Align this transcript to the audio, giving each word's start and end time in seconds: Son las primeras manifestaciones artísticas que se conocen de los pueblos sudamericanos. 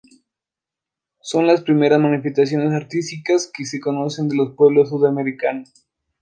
Son 1.19 1.45
las 1.45 1.61
primeras 1.61 1.99
manifestaciones 1.99 2.73
artísticas 2.73 3.51
que 3.55 3.65
se 3.65 3.79
conocen 3.79 4.27
de 4.29 4.35
los 4.35 4.55
pueblos 4.55 4.89
sudamericanos. 4.89 5.71